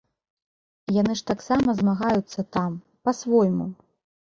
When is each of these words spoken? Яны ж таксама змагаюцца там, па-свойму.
Яны 1.01 1.13
ж 1.19 1.23
таксама 1.31 1.69
змагаюцца 1.83 2.47
там, 2.59 2.81
па-свойму. 3.05 3.71